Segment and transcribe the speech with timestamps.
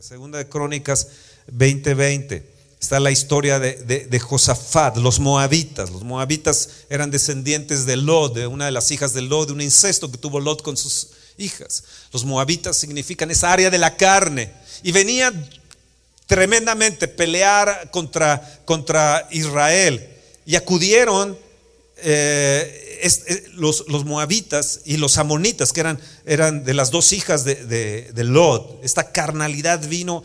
[0.00, 1.08] Segunda de Crónicas
[1.48, 2.42] 20:20.
[2.80, 5.90] Está la historia de, Josafat, los moabitas.
[5.90, 9.60] Los moabitas eran descendientes de Lot, de una de las hijas de Lot, de un
[9.60, 11.84] incesto que tuvo Lot con sus hijas.
[12.12, 14.52] Los moabitas significan esa área de la carne.
[14.82, 15.48] Y venían
[16.26, 20.08] tremendamente pelear contra Israel.
[20.44, 21.38] Y acudieron
[22.02, 27.54] eh, eh, los, moabitas y los amonitas, que eran, eran de las dos hijas de,
[28.12, 28.80] de, Lot.
[28.84, 30.22] Esta carnalidad vino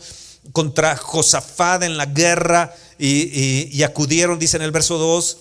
[0.52, 5.38] contra Josafat en la guerra y, acudieron, dice en el verso 2,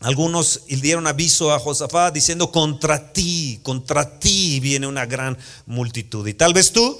[0.00, 5.36] algunos dieron aviso a Josafat diciendo, contra ti, contra ti viene una gran
[5.66, 6.26] multitud.
[6.26, 6.98] Y tal vez tú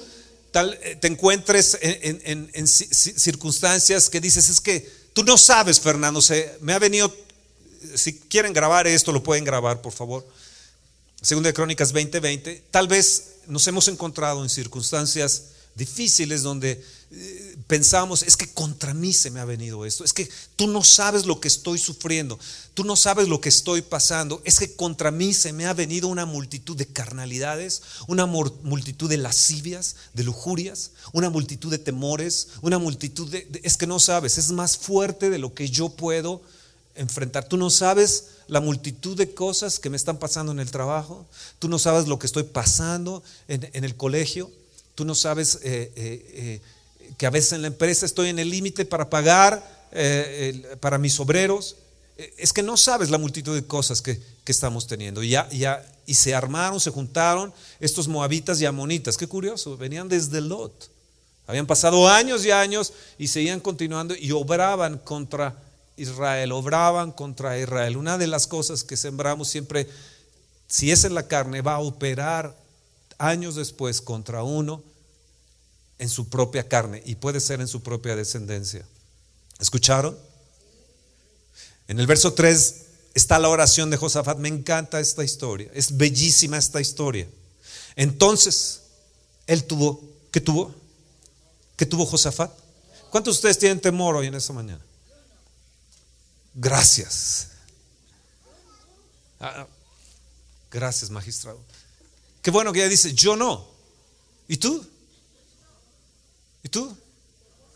[0.51, 6.57] tal, eh, te encuentres en, circunstancias que dices, es que tú no sabes, Fernando, se,
[6.61, 7.15] me ha venido,
[7.95, 10.27] si quieren grabar esto, lo pueden grabar, por favor.
[11.21, 15.43] Segunda de Crónicas 20:20, tal vez nos hemos encontrado en circunstancias
[15.75, 20.29] difíciles donde eh, pensamos, es que contra mí se me ha venido esto, es que
[20.57, 22.39] tú no sabes lo que estoy sufriendo,
[22.75, 26.09] tú no sabes lo que estoy pasando, es que contra mí se me ha venido
[26.09, 32.79] una multitud de carnalidades, una multitud de lascivias, de lujurias, una multitud de temores, una
[32.79, 36.43] multitud de, es que no sabes, es más fuerte de lo que yo puedo
[36.99, 37.49] enfrentar.
[37.49, 41.27] Tú no sabes la multitud de cosas que me están pasando en el trabajo,
[41.59, 44.51] tú no sabes lo que estoy pasando en el colegio,
[44.99, 46.61] Tú no sabes eh, eh, eh,
[47.17, 49.79] que a veces en la empresa estoy en el límite para pagar
[50.81, 51.77] para mis obreros.
[52.37, 55.23] Es que no sabes la multitud de cosas que, estamos teniendo.
[55.23, 59.17] Y, ya, ya, y se armaron, se juntaron estos moabitas y amonitas.
[59.17, 60.91] Qué curioso, venían desde Lot.
[61.47, 65.55] Habían pasado años y años y seguían continuando y obraban contra
[65.99, 67.97] Israel, obraban contra Israel.
[67.97, 69.89] Una de las cosas que sembramos siempre,
[70.67, 72.57] si es en la carne, va a operar
[73.19, 74.83] años después contra uno
[75.99, 78.87] en su propia carne y puede ser en su propia descendencia.
[79.59, 80.17] ¿Escucharon?
[81.89, 82.75] En el verso 3
[83.15, 84.39] está la oración de Josafat.
[84.39, 85.71] Me encanta esta historia.
[85.75, 87.27] Es bellísima esta historia.
[87.97, 88.83] Entonces,
[89.47, 90.01] él tuvo,
[90.31, 90.75] ¿qué tuvo?
[91.77, 92.53] ¿Qué tuvo Josafat?
[93.11, 94.85] ¿Cuántos de ustedes tienen temor hoy en esta mañana?
[96.55, 97.49] Gracias.
[99.41, 99.67] Ah,
[100.71, 101.61] gracias, magistrado.
[102.43, 103.67] Qué bueno que ella dice, yo no.
[104.49, 104.85] ¿Y tú?
[106.63, 106.97] ¿Y tú?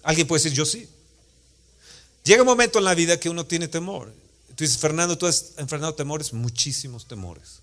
[0.03, 0.89] Alguien puede decir, yo sí.
[2.25, 4.13] Llega un momento en la vida que uno tiene temor.
[4.55, 7.61] Tú dices, Fernando, tú has enfrentado temores, muchísimos temores.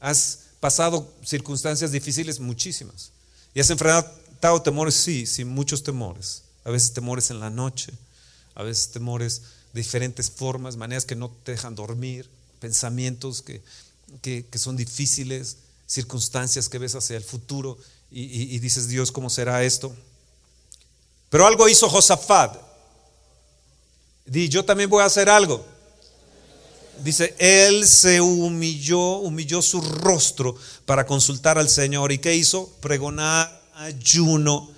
[0.00, 3.10] Has pasado circunstancias difíciles, muchísimas.
[3.54, 6.42] Y has enfrentado temores, sí, sí, muchos temores.
[6.64, 7.92] A veces temores en la noche,
[8.54, 9.42] a veces temores
[9.78, 12.28] diferentes formas, maneras que no te dejan dormir,
[12.60, 13.62] pensamientos que,
[14.22, 15.56] que son difíciles,
[15.86, 17.78] circunstancias que ves hacia el futuro
[18.10, 19.94] y, dices, Dios, ¿cómo será esto?
[21.28, 22.56] Pero algo hizo Josafat.
[24.24, 25.64] Di, yo también voy a hacer algo.
[27.02, 30.56] Dice, él se humilló, humilló su rostro
[30.86, 32.10] para consultar al Señor.
[32.12, 32.68] ¿Y qué hizo?
[32.80, 34.70] Pregonar ayuno,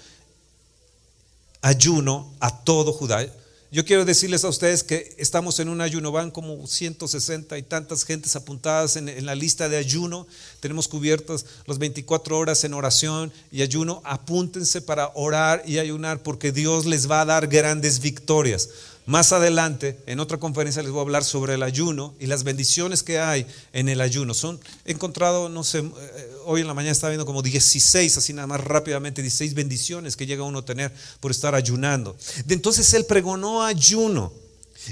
[1.62, 3.26] ayuno a todo Judá.
[3.72, 8.04] Yo quiero decirles a ustedes que estamos en un ayuno, van como 160 y tantas
[8.04, 10.26] gentes apuntadas en, la lista de ayuno.
[10.58, 14.02] Tenemos cubiertas las 24 horas en oración y ayuno.
[14.04, 18.70] Apúntense para orar y ayunar porque Dios les va a dar grandes victorias.
[19.10, 23.02] Más adelante, en otra conferencia, les voy a hablar sobre el ayuno y las bendiciones
[23.02, 24.34] que hay en el ayuno.
[24.34, 28.32] Son, he encontrado, no sé, eh, hoy en la mañana estaba viendo como 16, así
[28.32, 32.16] nada más rápidamente, 16 bendiciones que llega uno a tener por estar ayunando.
[32.44, 34.32] De entonces él pregonó ayuno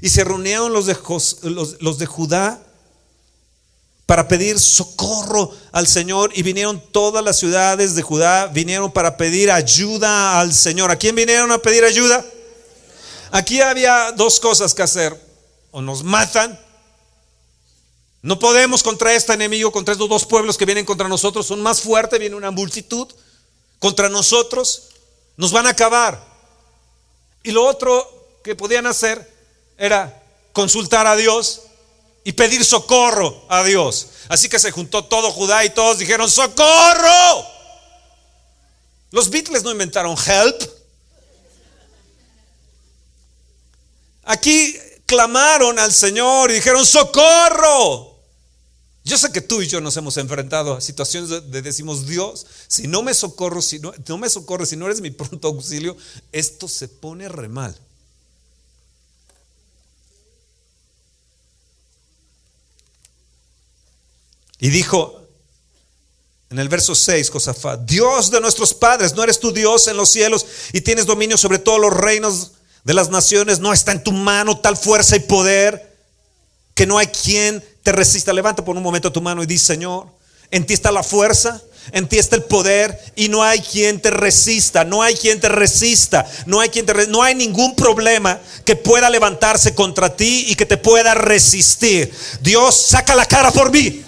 [0.03, 0.97] y se reunieron los de,
[1.79, 2.61] los de Judá
[4.05, 9.53] para pedir socorro al Señor y vinieron todas las ciudades de Judá, vinieron para pedir
[9.53, 10.91] ayuda al Señor.
[10.91, 12.27] ¿A quién vinieron a pedir ayuda?
[13.31, 15.19] Aquí había dos cosas que hacer.
[15.71, 16.59] O nos matan.
[18.23, 21.47] No podemos contra este enemigo, contra estos dos pueblos que vienen contra nosotros.
[21.47, 23.09] Son más fuertes, viene una multitud
[23.79, 24.89] contra nosotros.
[25.37, 26.23] Nos van a acabar.
[27.43, 29.37] Y lo otro que podían hacer
[29.77, 30.23] era
[30.53, 31.63] consultar a Dios
[32.25, 34.09] y pedir socorro a Dios.
[34.29, 37.47] Así que se juntó todo Judá y todos dijeron, socorro.
[39.11, 40.63] Los Beatles no inventaron help.
[44.29, 44.77] Aquí
[45.07, 48.15] clamaron al Señor y dijeron, socorro.
[49.03, 52.87] Yo sé que tú y yo nos hemos enfrentado a situaciones de, decimos, Dios, si
[52.89, 55.97] no me socorro, si no, no me socorres, si no eres mi pronto auxilio,
[56.31, 57.75] esto se pone re mal.
[64.59, 65.23] Y dijo,
[66.51, 70.11] En el verso 6, Josafat, Dios de nuestros padres, no eres tu Dios en los
[70.11, 72.58] cielos y tienes dominio sobre todos los reinos
[72.89, 75.95] de las naciones, no está en tu mano tal fuerza y poder
[76.73, 78.33] que no hay quien te resista.
[78.33, 80.07] Levanta por un momento tu mano y di, Señor,
[80.51, 81.61] en ti está la fuerza,
[81.93, 85.51] en ti está el poder y no hay quien te resista, no hay quien te
[85.51, 90.55] resista, no hay quien te no hay ningún problema que pueda levantarse contra ti y
[90.55, 92.11] que te pueda resistir.
[92.41, 94.03] Dios, saca la cara por mí.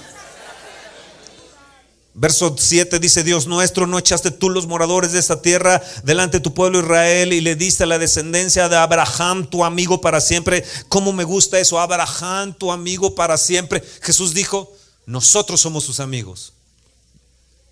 [2.12, 6.42] Verso 7 dice, Dios nuestro, no echaste tú los moradores de esta tierra delante de
[6.42, 10.64] tu pueblo Israel y le diste a la descendencia de Abraham, tu amigo para siempre.
[10.88, 11.78] ¿Cómo me gusta eso?
[11.78, 13.82] Abraham, tu amigo para siempre.
[14.02, 14.72] Jesús dijo,
[15.06, 16.52] nosotros somos sus amigos.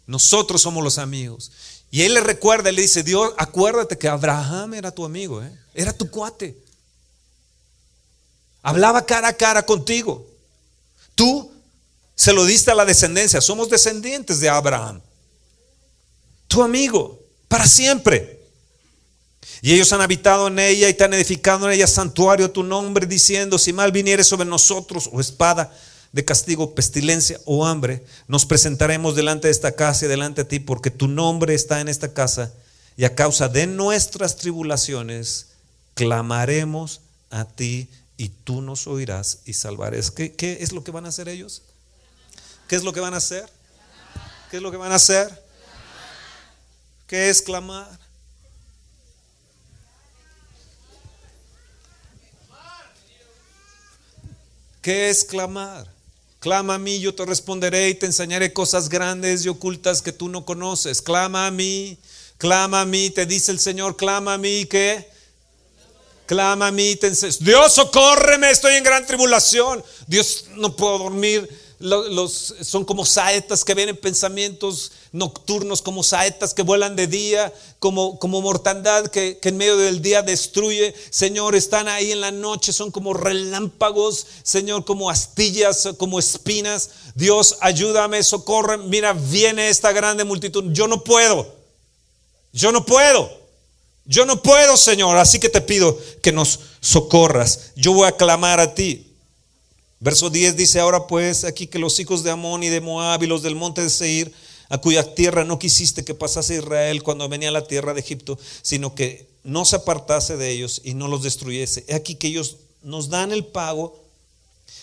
[0.06, 1.50] Nosotros somos los amigos.
[1.90, 5.52] Y él le recuerda, le dice, Dios, acuérdate que Abraham era tu amigo, ¿eh?
[5.74, 6.56] era tu cuate.
[8.62, 10.26] Hablaba cara a cara contigo.
[11.14, 11.50] Tú
[12.18, 13.40] se lo diste a la descendencia.
[13.40, 15.00] Somos descendientes de Abraham.
[16.48, 17.16] Tu amigo,
[17.46, 18.40] para siempre.
[19.62, 23.06] Y ellos han habitado en ella y te han edificado en ella santuario tu nombre,
[23.06, 25.72] diciendo, si mal viniere sobre nosotros o espada
[26.10, 30.58] de castigo, pestilencia o hambre, nos presentaremos delante de esta casa y delante de ti,
[30.58, 32.52] porque tu nombre está en esta casa,
[32.96, 35.50] y a causa de nuestras tribulaciones
[35.94, 37.00] clamaremos
[37.30, 40.10] a ti y tú nos oirás y salvarás.
[40.10, 41.62] ¿Qué, qué es lo que van a hacer ellos?
[42.68, 43.48] ¿Qué es lo que van a hacer?
[44.50, 45.42] ¿Qué es lo que van a hacer?
[47.06, 47.98] ¿Qué es clamar?
[54.82, 55.90] ¿Qué es clamar?
[56.40, 60.28] Clama a mí, yo te responderé y te enseñaré cosas grandes y ocultas que tú
[60.28, 61.00] no conoces.
[61.00, 61.96] Clama a mí,
[62.36, 65.10] clama a mí, te dice el Señor, clama a mí, ¿qué?
[66.26, 69.82] Clama a mí, te Dios, socórreme, estoy en gran tribulación.
[70.06, 71.48] Dios, no puedo dormir
[71.80, 77.52] los, son como saetas que ven en pensamientos nocturnos, como saetas que vuelan de día,
[77.78, 80.94] como, como mortandad que, que, en medio del día destruye.
[81.10, 86.90] Señor, están ahí en la noche, son como relámpagos, Señor, como astillas, como espinas.
[87.14, 88.78] Dios, ayúdame, socorre.
[88.78, 90.72] Mira, viene esta grande multitud.
[90.72, 91.54] Yo no puedo,
[92.52, 93.38] yo no puedo.
[94.04, 97.72] Yo no puedo, Señor, así que te pido que nos socorras.
[97.76, 99.07] Yo voy a clamar a ti.
[100.00, 103.26] Verso 10 dice, ahora pues aquí que los hijos de Amón y de Moab y
[103.26, 104.32] los del monte de Seir,
[104.68, 108.38] a cuya tierra no quisiste que pasase Israel cuando venía a la tierra de Egipto,
[108.62, 111.84] sino que no se apartase de ellos y no los destruyese.
[111.88, 114.07] He aquí que ellos nos dan el pago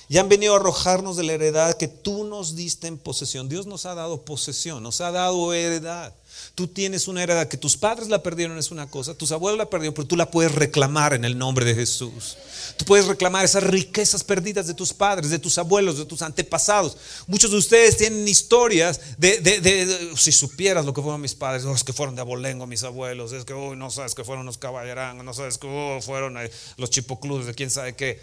[0.08, 3.50] y han venido a arrojarnos de la heredad que tú nos diste en posesión.
[3.50, 6.14] Dios nos ha dado posesión, nos ha dado heredad.
[6.54, 9.70] Tú tienes una heredad que tus padres la perdieron es una cosa, tus abuelos la
[9.70, 12.38] perdieron, pero tú la puedes reclamar en el nombre de Jesús.
[12.78, 16.98] Tú puedes reclamar esas riquezas perdidas de tus padres, de tus abuelos, de tus antepasados.
[17.28, 21.94] Muchos de ustedes tienen historias de, si supieras lo que fueron mis padres, los que
[21.94, 25.58] fueron de abolengo, mis abuelos, es que no sabes que fueron los caballerangos, no sabes
[25.58, 28.22] que fueron eh, los chipocludes de quién sabe qué.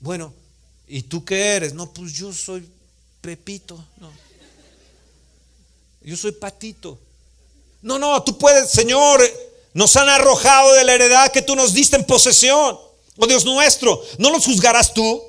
[0.00, 0.34] Bueno,
[0.86, 1.74] ¿y tú qué eres?
[1.74, 2.68] No, pues yo soy
[3.20, 4.10] Pepito, no.
[6.02, 6.98] Yo soy patito.
[7.80, 9.22] No, no, tú puedes, Señor,
[9.72, 12.78] nos han arrojado de la heredad que tú nos diste en posesión.
[13.16, 15.22] Oh Dios nuestro, no los juzgarás tú,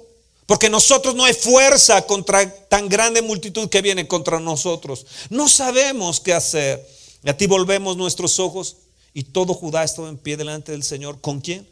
[0.45, 5.05] porque nosotros no hay fuerza contra tan grande multitud que viene contra nosotros.
[5.29, 6.85] No sabemos qué hacer.
[7.23, 8.77] Y a ti volvemos nuestros ojos
[9.13, 11.21] y todo Judá estaba en pie delante del Señor.
[11.21, 11.67] ¿Con quién?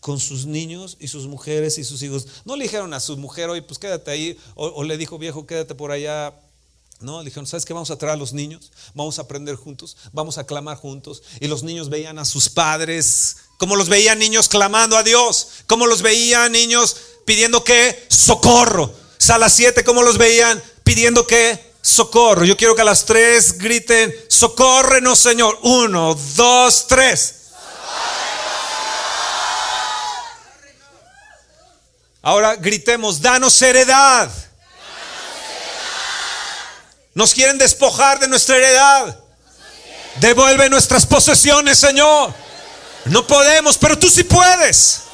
[0.00, 2.26] Con sus niños y sus mujeres y sus hijos.
[2.44, 4.38] No le dijeron a su mujer, oye, pues quédate ahí.
[4.54, 6.34] O, o le dijo, viejo, quédate por allá
[7.00, 7.72] no, dijeron, ¿sabes qué?
[7.72, 11.22] Vamos a traer a los niños, vamos a aprender juntos, vamos a clamar juntos.
[11.40, 15.86] Y los niños veían a sus padres, como los veían niños clamando a Dios, como
[15.86, 18.92] los veían niños pidiendo que socorro.
[19.16, 22.44] Sala 7, como los veían pidiendo que socorro.
[22.44, 25.56] Yo quiero que a las tres griten, socórrenos Señor.
[25.62, 27.34] Uno, dos, tres.
[32.28, 34.30] Ahora gritemos, danos heredad.
[37.14, 39.18] Nos quieren despojar de nuestra heredad.
[40.16, 42.34] Devuelve nuestras posesiones, Señor.
[43.06, 45.04] No podemos, pero tú sí puedes.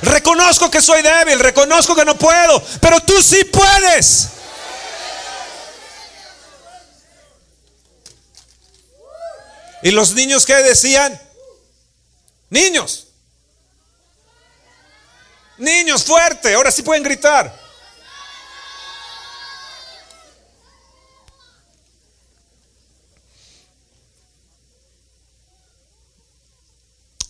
[0.00, 4.28] Reconozco que soy débil, reconozco que no puedo, pero tú sí puedes.
[9.82, 11.20] Y los niños que decían,
[12.48, 13.08] niños,
[15.62, 17.62] niños fuerte, ahora sí pueden gritar.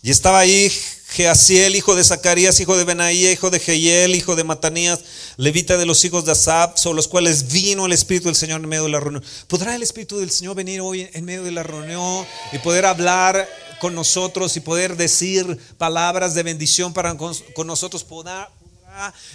[0.01, 0.69] Y estaba ahí
[1.13, 4.99] Geasiel, hijo de Zacarías, hijo de Benaía, hijo de Jehiel, hijo de Matanías,
[5.37, 8.67] levita de los hijos de Asab, sobre los cuales vino el Espíritu del Señor en
[8.67, 9.23] medio de la reunión.
[9.47, 13.47] ¿Podrá el Espíritu del Señor venir hoy en medio de la reunión y poder hablar
[13.83, 18.05] con nosotros y poder decir palabras de bendición para con, nosotros?
[18.05, 18.49] ¿Podrá,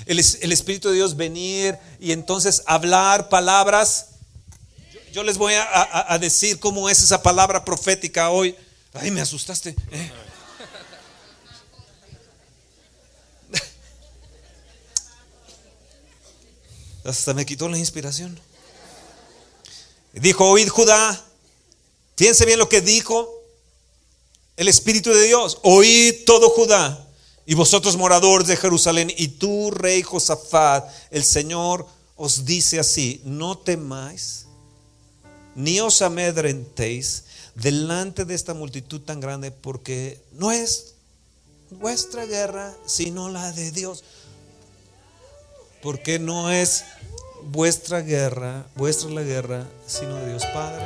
[0.07, 4.07] el, Espíritu de Dios venir y entonces hablar palabras?
[5.13, 8.57] Yo, les voy a, decir cómo es esa palabra profética hoy.
[8.95, 9.77] Ay, me asustaste.
[9.93, 10.13] ¿eh?
[17.05, 18.41] Hasta me quitó la inspiración.
[20.15, 21.23] Dijo, oíd Judá,
[22.17, 23.38] fíjense bien lo que dijo
[24.59, 27.07] el Espíritu de Dios, oíd todo Judá
[27.47, 31.87] y vosotros moradores de Jerusalén y tú, rey Josafat, el Señor
[32.17, 34.47] os dice así, no temáis,
[35.55, 37.23] ni os amedrentéis
[37.55, 40.95] delante de esta multitud tan grande, porque no es
[41.71, 44.03] vuestra guerra, sino la de Dios.
[45.83, 46.83] Porque no es
[47.45, 50.85] vuestra guerra, vuestra la guerra, sino de Dios Padre.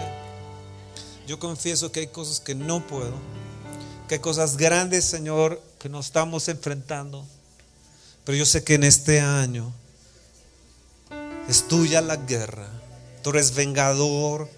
[1.27, 3.15] Yo confieso que hay cosas que no puedo,
[4.13, 7.27] que hay cosas grandes, Señor, que nos estamos enfrentando.
[8.27, 9.73] Pero yo sé que en este año
[11.49, 12.69] es tuya la guerra.
[13.23, 14.51] Tú eres vengador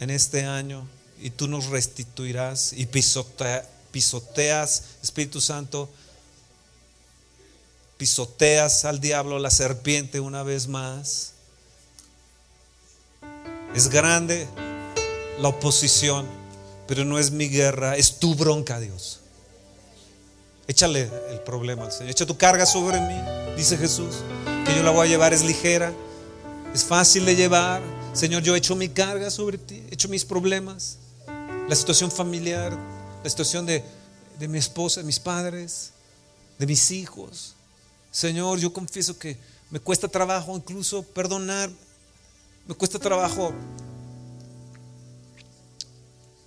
[0.00, 0.84] en este año
[1.20, 5.88] y tú nos restituirás y pisoteas, Espíritu Santo,
[7.98, 11.34] pisoteas al diablo, la serpiente una vez más.
[13.76, 14.48] Es grande
[15.38, 16.26] la oposición,
[16.86, 19.20] pero no es mi guerra, es tu bronca, Dios.
[20.68, 22.10] Échale el problema al Señor.
[22.10, 24.16] Echa tu carga sobre mí, dice Jesús,
[24.64, 25.92] que yo la voy a llevar, es ligera,
[26.74, 27.82] es fácil de llevar.
[28.12, 30.98] Señor, yo echo mi carga sobre ti, echo mis problemas,
[31.68, 32.76] la situación familiar,
[33.22, 33.84] la situación de,
[34.38, 35.92] de mi esposa, de mis padres,
[36.58, 37.54] de mis hijos.
[38.10, 39.36] Señor, yo confieso que
[39.70, 41.70] me cuesta trabajo incluso perdonar,
[42.66, 43.52] me cuesta trabajo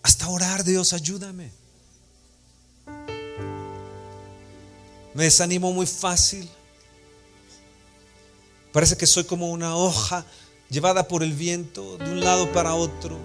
[0.10, 1.52] hasta orar, Dios, ayúdame.
[5.14, 6.50] Me desanimo muy fácil.
[8.74, 10.26] Parece que soy como una hoja
[10.68, 13.20] llevada por el viento de un lado para otro.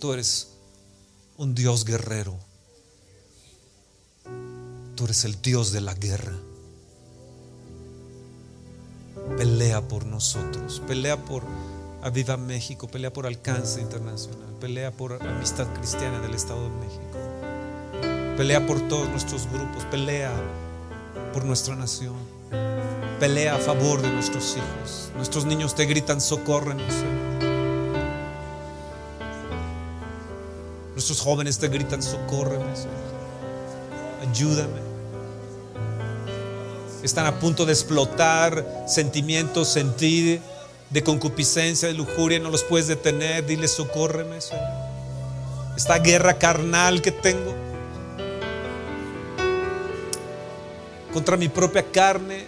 [0.00, 0.48] Tú eres
[1.36, 2.49] un Dios guerrero.
[5.00, 6.34] Tú eres el Dios de la guerra.
[9.38, 10.82] Pelea por nosotros.
[10.86, 11.42] Pelea por
[12.02, 12.86] Aviva México.
[12.86, 14.54] Pelea por Alcance Internacional.
[14.60, 18.36] Pelea por Amistad Cristiana del Estado de México.
[18.36, 19.86] Pelea por todos nuestros grupos.
[19.86, 20.32] Pelea
[21.32, 22.16] por nuestra nación.
[23.18, 25.12] Pelea a favor de nuestros hijos.
[25.16, 26.92] Nuestros niños te gritan, socórrenos.
[30.92, 32.66] Nuestros jóvenes te gritan, socórreme,
[34.28, 34.89] ayúdame.
[37.02, 40.40] Están a punto de explotar sentimientos, sentir
[40.90, 43.46] de concupiscencia, de lujuria, no los puedes detener.
[43.46, 44.90] Dile, socórreme, Señor.
[45.76, 47.54] Esta guerra carnal que tengo
[51.12, 52.46] contra mi propia carne,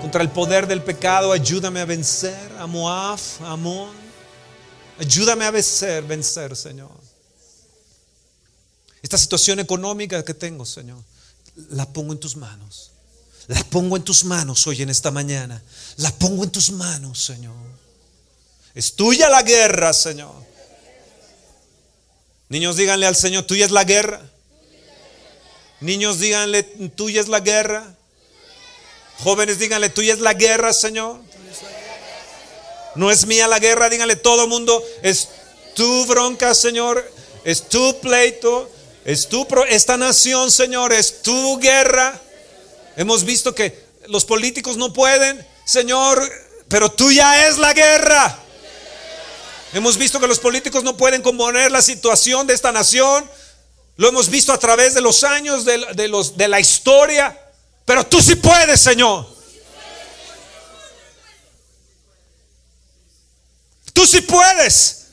[0.00, 3.90] contra el poder del pecado, ayúdame a vencer a Moab, Amón.
[4.98, 6.90] Ayúdame a vencer, vencer, Señor.
[9.02, 10.98] Esta situación económica que tengo, Señor,
[11.70, 12.92] la pongo en tus manos.
[13.48, 15.62] La pongo en tus manos hoy en esta mañana.
[15.98, 17.54] La pongo en tus manos, Señor.
[18.74, 20.34] Es tuya la guerra, Señor.
[22.48, 24.20] Niños, díganle al Señor, tuya es la guerra.
[25.80, 27.94] Niños, díganle, tuya es la guerra.
[29.18, 31.20] Jóvenes, díganle, tuya es la guerra, Señor.
[32.94, 35.28] No es mía la guerra, díganle todo el mundo, es
[35.74, 37.12] tu bronca, Señor.
[37.44, 38.68] Es tu pleito,
[39.04, 42.20] es tu, esta nación, Señor, es tu guerra.
[42.96, 46.20] Hemos visto que los políticos no pueden, Señor,
[46.68, 48.38] pero tuya es la guerra.
[49.74, 53.28] Hemos visto que los políticos no pueden componer la situación de esta nación.
[53.96, 57.38] Lo hemos visto a través de los años de, los, de la historia.
[57.84, 59.26] Pero tú sí puedes, Señor.
[63.92, 65.08] Tú sí puedes.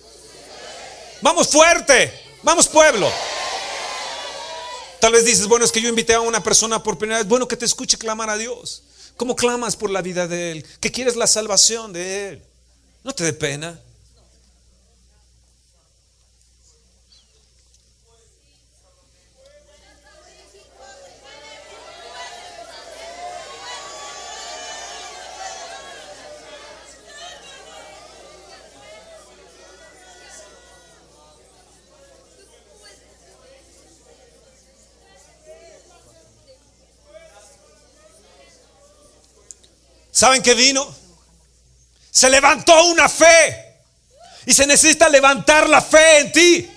[1.22, 2.22] Vamos fuerte.
[2.44, 3.12] Vamos pueblo.
[5.04, 7.28] Tal vez dices, bueno, es que yo invité a una persona por primera vez.
[7.28, 8.84] Bueno, que te escuche clamar a Dios.
[9.18, 10.66] ¿Cómo clamas por la vida de Él?
[10.80, 12.44] ¿Qué quieres la salvación de Él?
[13.04, 13.78] No te dé pena.
[40.24, 40.88] ¿Saben qué vino?
[42.10, 43.76] Se levantó una fe.
[44.46, 46.72] Y se necesita levantar la fe en ti.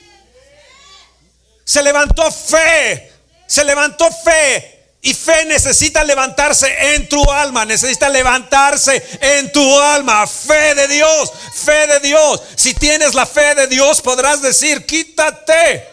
[1.64, 3.12] Se levantó fe.
[3.46, 4.96] Se levantó fe.
[5.00, 10.26] Y fe necesita levantarse en tu alma, necesita levantarse en tu alma.
[10.26, 12.42] Fe de Dios, fe de Dios.
[12.56, 15.88] Si tienes la fe de Dios, podrás decir, quítate,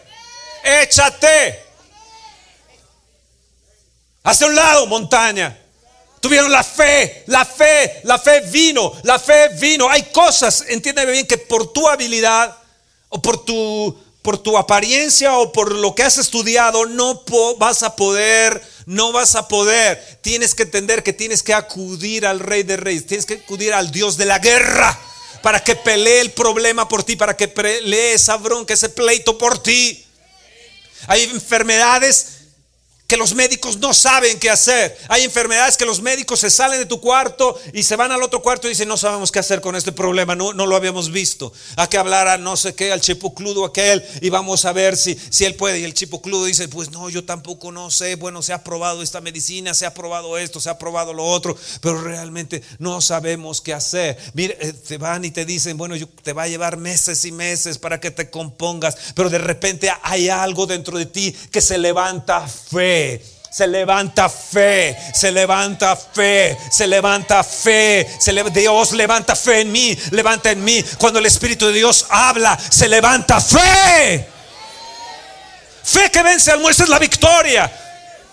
[0.64, 1.64] échate.
[4.24, 5.60] Hacia un lado, montaña.
[6.24, 9.90] Tuvieron la fe, la fe, la fe vino, la fe vino.
[9.90, 12.56] Hay cosas, entiéndeme bien, que por tu habilidad
[13.10, 17.22] o por tu, por tu apariencia o por lo que has estudiado no
[17.58, 20.02] vas a poder no vas a poder.
[20.22, 23.06] Tienes que entender que tienes que acudir al Rey de Reyes.
[23.06, 24.98] Tienes que acudir al Dios de la guerra
[25.42, 29.62] para que pelee el problema por ti, para que pelee esa bronca, ese pleito por
[29.62, 30.06] ti.
[31.08, 32.33] Hay enfermedades
[33.14, 34.98] que los médicos no saben qué hacer.
[35.08, 38.42] Hay enfermedades que los médicos se salen de tu cuarto y se van al otro
[38.42, 41.54] cuarto y dicen, no sabemos qué hacer con este problema, no, no lo habíamos visto.
[41.76, 45.16] A que hablar a no sé qué, al chipucludo aquel y vamos a ver si,
[45.30, 45.78] si él puede.
[45.78, 49.22] Y el chipucludo dice, pues no, yo tampoco no sé, bueno, se ha probado esta
[49.22, 53.76] medicina, se ha probado esto, se ha probado lo otro, pero realmente no sabemos qué
[53.76, 54.18] hacer.
[54.34, 55.94] Mire, eh, te van y te dicen, bueno,
[56.24, 60.30] te va a llevar meses y meses para que te compongas, pero de repente hay
[60.30, 63.03] algo dentro de ti que se levanta fe
[63.54, 68.08] se levanta fe, se levanta fe, se levanta fe.
[68.52, 70.84] Dios levanta fe en mí, levanta en mí.
[70.98, 74.28] Cuando el Espíritu de Dios habla, se levanta fe.
[75.84, 77.72] Fe que vence al mundo, es la victoria.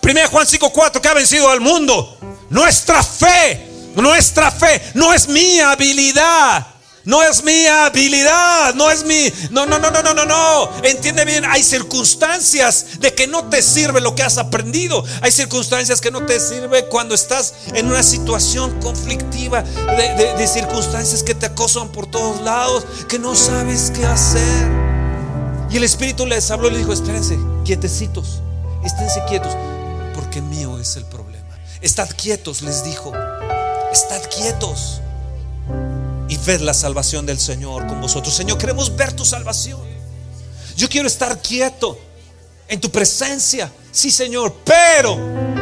[0.01, 2.17] 1 Juan 5:4 que ha vencido al mundo.
[2.49, 6.65] Nuestra fe, nuestra fe no es mi habilidad.
[7.03, 9.31] No es mi habilidad, no es mi...
[9.49, 10.69] No, no, no, no, no, no, no.
[10.83, 15.03] Entiende bien, hay circunstancias de que no te sirve lo que has aprendido.
[15.21, 21.33] Hay circunstancias que no te sirve cuando estás en una situación conflictiva, de, circunstancias que
[21.33, 24.69] te acosan por todos lados, que no sabes qué hacer.
[25.71, 28.41] Y el Espíritu les habló y les dijo, espérense, quietecitos,
[28.83, 29.53] esténse quietos,
[30.13, 31.57] porque mío es el problema.
[31.81, 33.11] Estad quietos, les dijo,
[33.91, 35.01] estad quietos
[36.31, 38.33] y ved la salvación del Señor con vosotros.
[38.33, 39.81] Señor, queremos ver tu salvación.
[40.77, 41.99] Yo quiero estar quieto
[42.69, 43.69] en tu presencia.
[43.91, 45.19] Sí, Señor, pero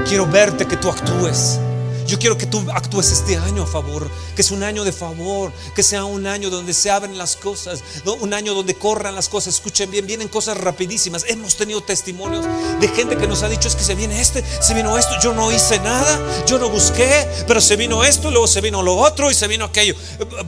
[0.08, 1.60] quiero verte que tú actúes.
[2.10, 5.54] Yo quiero que tú actúes este año a favor, que es un año de favor,
[5.76, 9.54] que sea un año donde se abren las cosas, un año donde corran las cosas.
[9.54, 11.24] Escuchen bien, vienen cosas rapidísimas.
[11.28, 12.46] Hemos tenido testimonios
[12.80, 15.14] de gente que nos ha dicho es que se viene este, se vino esto.
[15.22, 18.96] Yo no hice nada, yo no busqué, pero se vino esto, luego se vino lo
[18.98, 19.94] otro y se vino aquello.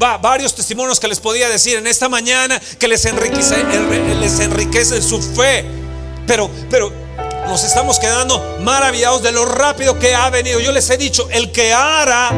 [0.01, 3.63] Va, varios testimonios que les podía decir en esta mañana que les enriquece,
[4.19, 5.63] les enriquece su fe.
[6.25, 7.00] Pero, pero
[7.47, 10.59] nos estamos quedando maravillados de lo rápido que ha venido.
[10.59, 12.31] Yo les he dicho, el que ara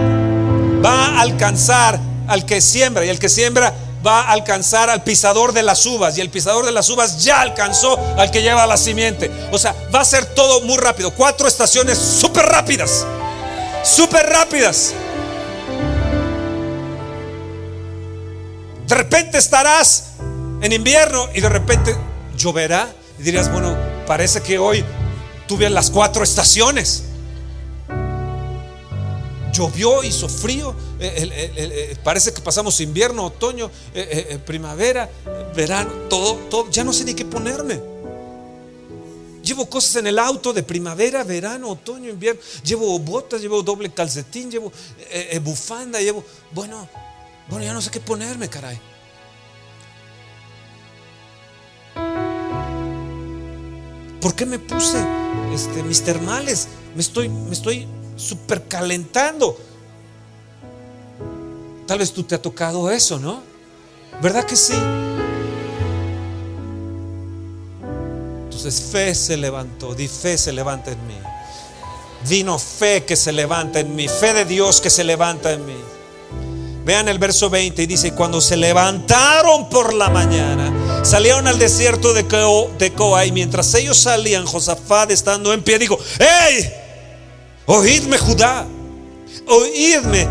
[0.83, 3.73] va a alcanzar al que siembra y el que siembra
[4.05, 7.41] va a alcanzar al pisador de las uvas y el pisador de las uvas ya
[7.41, 9.31] alcanzó al que lleva la simiente.
[9.51, 11.11] O sea, va a ser todo muy rápido.
[11.11, 13.05] Cuatro estaciones súper rápidas.
[13.83, 14.93] Súper rápidas.
[18.87, 20.13] De repente estarás
[20.61, 21.95] en invierno y de repente
[22.37, 22.89] lloverá
[23.19, 24.83] y dirías, bueno, parece que hoy
[25.47, 27.03] tuve las cuatro estaciones.
[29.51, 35.09] Llovió, hizo frío, eh, eh, parece que pasamos invierno, otoño, eh, primavera,
[35.55, 37.79] verano, todo, todo, ya no sé ni qué ponerme.
[39.43, 42.41] Llevo cosas en el auto de primavera, verano, otoño, invierno.
[42.63, 44.71] Llevo botas, llevo doble calcetín, llevo
[45.41, 46.23] bufanda, llevo.
[46.51, 46.87] Bueno,
[47.49, 48.79] bueno, ya no sé qué ponerme, caray.
[54.23, 55.05] ¿Por qué me puse
[55.53, 56.69] este, mis termales?
[56.95, 59.57] Me estoy, me estoy super calentando.
[61.85, 63.43] Tal vez tú te ha tocado eso, ¿no?
[64.21, 64.77] ¿Verdad que sí?
[68.45, 71.17] Entonces fe se levantó, di fe se levanta en mí.
[72.29, 75.75] Vino fe que se levanta en mí, fe de Dios que se levanta en mí.
[76.85, 82.13] Vean el verso 20 y dice, cuando se levantaron por la mañana, salieron al desierto
[82.13, 82.25] de,
[82.93, 86.73] Coa y mientras ellos salían, Josafat estando en pie dijo, ¡Hey!
[87.65, 88.65] Oídme Judá,
[89.47, 90.27] oídme,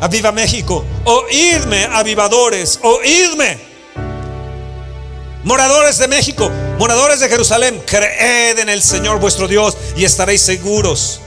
[0.00, 3.68] aviva México, oídme avivadores, oídme.
[5.44, 11.20] Moradores de México, moradores de Jerusalén, creed en el Señor vuestro Dios y estaréis seguros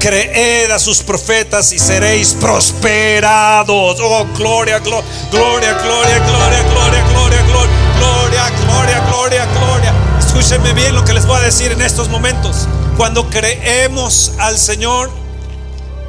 [0.00, 3.98] creed a sus profetas y seréis prosperados.
[4.00, 9.94] Oh, gloria, gloria, gloria, gloria, gloria, gloria, gloria, gloria, gloria, gloria.
[10.18, 12.68] Escúchenme bien lo que les voy a decir en estos momentos.
[12.96, 15.10] Cuando creemos al Señor,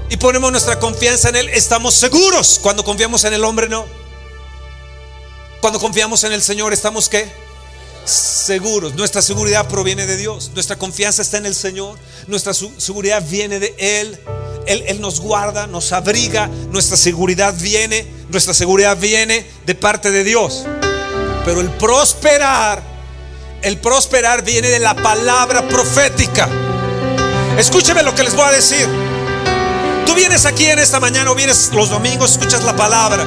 [0.10, 2.60] y ponemos nuestra confianza en Él, estamos seguros.
[2.62, 3.86] Cuando confiamos en el hombre, no.
[5.62, 7.45] Cuando confiamos en el Señor, estamos qué?
[8.06, 8.94] Seguros.
[8.94, 10.52] Nuestra seguridad proviene de Dios.
[10.54, 11.98] Nuestra confianza está en el Señor.
[12.28, 14.20] Nuestra seguridad viene de Él.
[14.68, 15.02] Él.
[15.02, 16.48] Nos guarda, nos abriga.
[16.70, 20.66] Nuestra seguridad viene, nuestra seguridad viene de parte de Dios.
[21.44, 22.82] Pero el prosperar,
[23.62, 26.48] el prosperar viene de la palabra profética.
[27.58, 28.88] Escúcheme lo que les voy a decir.
[30.06, 33.26] Tú vienes aquí en esta mañana o vienes los domingos, escuchas la palabra.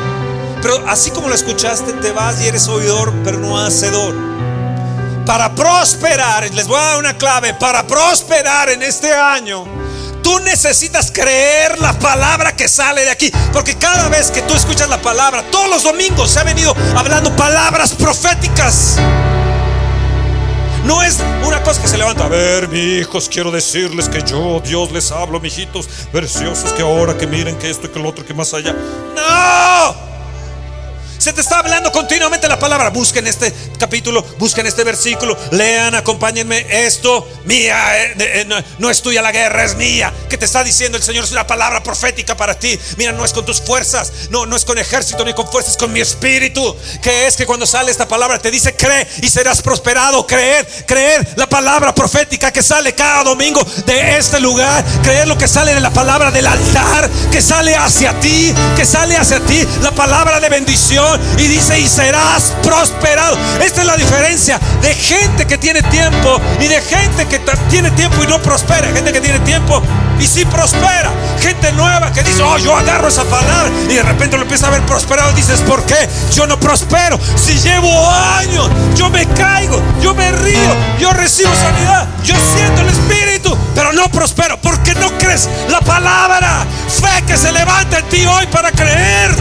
[0.63, 4.38] Pero así como la escuchaste, te vas y eres oidor, pero no hacedor.
[5.29, 9.67] Para prosperar, les voy a dar una clave, para prosperar en este año,
[10.23, 13.31] tú necesitas creer la palabra que sale de aquí.
[13.53, 17.37] Porque cada vez que tú escuchas la palabra, todos los domingos se ha venido hablando
[17.37, 18.97] palabras proféticas.
[20.87, 22.25] No es una cosa que se levanta.
[22.25, 27.19] A ver, mi hijos, quiero decirles que yo, Dios, les hablo, mijitos, preciosos, que ahora
[27.19, 28.73] que miren que esto y que lo otro, que más allá.
[29.15, 30.08] No.
[31.35, 32.89] Te está hablando continuamente la palabra.
[32.89, 36.67] Busquen este capítulo, busquen este versículo, lean, acompáñenme.
[36.87, 40.13] Esto, mía, eh, eh, no, es tuya la guerra, es mía.
[40.31, 41.25] Que te está diciendo el Señor?
[41.25, 42.79] Es una palabra profética para ti.
[42.97, 45.77] Mira, no es con tus fuerzas, no, no es con ejército ni con fuerzas, es
[45.77, 46.75] con mi espíritu.
[47.03, 50.27] Que es que cuando sale esta palabra te dice, cree y serás prosperado.
[50.27, 54.83] Creer, creer la palabra profética que sale cada domingo de este lugar.
[55.03, 59.17] Creer lo que sale de la palabra del altar, que sale hacia ti, que sale
[59.17, 59.67] hacia ti.
[59.83, 63.37] La palabra de bendición y dice, y serás prosperado.
[63.63, 68.23] Esta es la diferencia de gente que tiene tiempo y de gente que tiene tiempo
[68.23, 68.89] y no prospera.
[68.89, 69.83] Gente que tiene tiempo
[70.19, 71.11] y sí prospera.
[71.41, 74.71] Gente nueva que dice, oh, yo agarro esa palabra y de repente lo empieza a
[74.71, 75.33] ver prosperado.
[75.33, 76.09] Dices, ¿por qué?
[76.35, 77.19] Yo no prospero.
[77.37, 82.89] Si llevo años, yo me caigo, yo me río, yo recibo sanidad, yo siento el
[82.89, 86.67] Espíritu, pero no prospero porque no crees la palabra.
[86.89, 89.37] Fe que se levanta en ti hoy para creer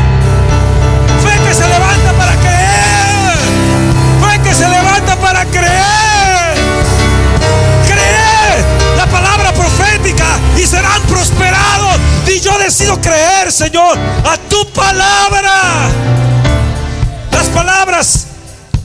[1.45, 3.37] que se levanta para creer.
[4.19, 6.55] Fue que se levanta para creer.
[7.85, 8.65] Creer
[8.97, 10.25] la palabra profética
[10.57, 11.97] y serán prosperados.
[12.27, 15.89] Y yo decido creer, Señor, a tu palabra.
[17.31, 18.27] Las palabras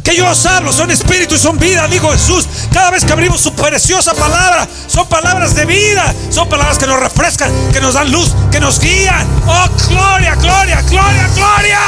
[0.02, 2.46] que yo os hablo son espíritu y son vida, dijo Jesús.
[2.72, 6.98] Cada vez que abrimos su preciosa palabra, son palabras de vida, son palabras que nos
[6.98, 9.26] refrescan, que nos dan luz, que nos guían.
[9.46, 11.80] Oh, gloria, gloria, gloria, gloria.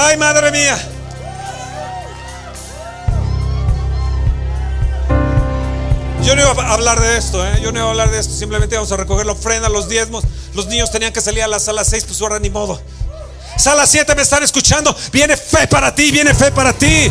[0.00, 0.78] Ay, madre mía.
[6.22, 7.58] Yo no iba a hablar de esto, ¿eh?
[7.60, 8.32] yo no iba a hablar de esto.
[8.32, 10.22] Simplemente vamos a recoger la ofrenda, los diezmos.
[10.54, 12.80] Los niños tenían que salir a la sala 6, pues ahora ni modo.
[13.56, 14.94] Sala 7 me están escuchando.
[15.12, 17.10] Viene fe para ti, viene fe para ti.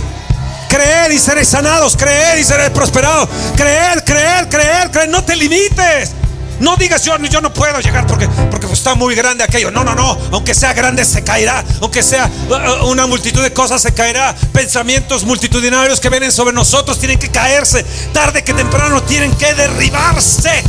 [0.69, 3.27] Creer y seréis sanados, creer y seréis prosperados.
[3.57, 5.09] Creer, creer, creer, creer.
[5.09, 6.11] No te limites.
[6.59, 9.71] No digas yo, yo no puedo llegar porque, porque está muy grande aquello.
[9.71, 10.17] No, no, no.
[10.31, 11.63] Aunque sea grande se caerá.
[11.81, 14.35] Aunque sea uh, uh, una multitud de cosas se caerá.
[14.53, 17.83] Pensamientos multitudinarios que vienen sobre nosotros tienen que caerse.
[18.13, 20.63] Tarde que temprano tienen que derribarse.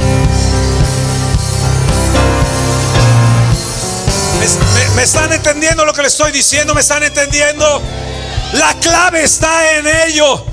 [4.96, 6.74] me están entendiendo lo que les estoy diciendo?
[6.74, 7.81] ¿Me están entendiendo?
[8.55, 10.44] La clave está en ello.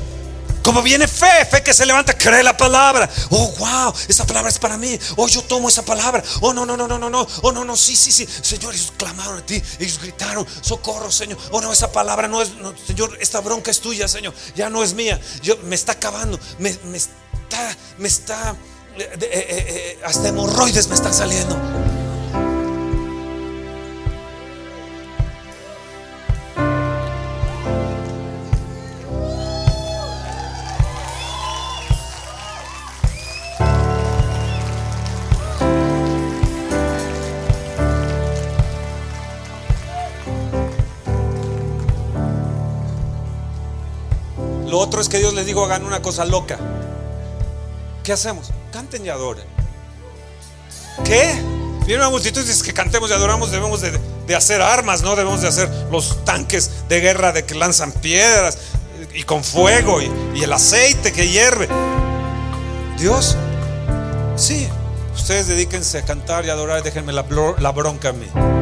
[0.66, 3.08] Como viene fe, fe que se levanta, cree la palabra.
[3.30, 5.00] Oh, wow, esa palabra es para mí.
[5.16, 6.24] Oh, yo tomo esa palabra.
[6.42, 7.28] Oh, no, no, no, no, no, no.
[7.44, 8.28] Oh, no, no, sí, sí, sí.
[8.42, 9.62] Señor, ellos clamaron a ti.
[9.78, 11.38] Ellos gritaron, socorro, Señor.
[11.52, 12.50] Oh, no, esa palabra no es,
[12.88, 14.34] Señor, esta bronca es tuya, Señor.
[14.56, 15.22] Ya no es mía.
[15.44, 16.40] Yo, me está acabando.
[16.58, 18.56] Me, está, me está,
[18.98, 21.56] eh, eh, eh, hasta hemorroides me están saliendo.
[44.78, 46.58] Otro es que Dios les digo hagan una cosa loca.
[48.04, 48.52] ¿Qué hacemos?
[48.72, 49.46] Canten y adoren.
[51.04, 51.34] ¿Qué?
[51.86, 55.16] Viene una multitud y dice que cantemos y adoramos, debemos de, hacer armas, ¿no?
[55.16, 58.58] Debemos de hacer los tanques de guerra de que lanzan piedras
[59.14, 61.68] y con fuego y, el aceite que hierve.
[62.98, 63.38] Dios,
[64.36, 64.68] sí,
[65.14, 67.22] ustedes dedíquense a cantar y adorar, déjenme la
[67.72, 68.55] bronca a mí.